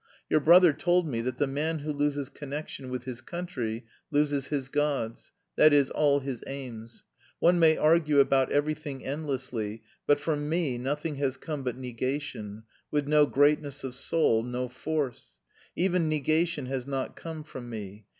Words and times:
Your 0.31 0.39
brother 0.39 0.73
told 0.73 1.07
me 1.07 1.21
that 1.21 1.37
the 1.37 1.45
man 1.45 1.77
who 1.77 1.93
loses 1.93 2.27
connection 2.27 2.89
with 2.89 3.03
his 3.03 3.21
country 3.21 3.85
loses 4.09 4.47
his 4.47 4.67
gods, 4.67 5.31
that 5.57 5.73
is, 5.73 5.91
all 5.91 6.21
his 6.21 6.43
aims. 6.47 7.05
One 7.37 7.59
may 7.59 7.77
argue 7.77 8.19
about 8.19 8.51
everything 8.51 9.05
endlessly, 9.05 9.83
but 10.07 10.19
from 10.19 10.49
me 10.49 10.79
nothing 10.79 11.17
has 11.17 11.37
come 11.37 11.61
but 11.61 11.77
negation, 11.77 12.63
with 12.89 13.07
no 13.07 13.27
greatness 13.27 13.83
of 13.83 13.93
soul, 13.93 14.41
no 14.41 14.69
force. 14.69 15.33
Even 15.75 16.09
negation 16.09 16.65
has 16.65 16.87
not 16.87 17.15
come 17.15 17.43
from 17.43 17.69
me. 17.69 18.07